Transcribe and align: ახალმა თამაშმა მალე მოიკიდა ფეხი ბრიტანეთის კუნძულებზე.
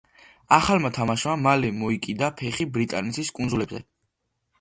ახალმა 0.55 0.89
თამაშმა 0.95 1.35
მალე 1.47 1.69
მოიკიდა 1.81 2.29
ფეხი 2.39 2.67
ბრიტანეთის 2.79 3.31
კუნძულებზე. 3.41 3.83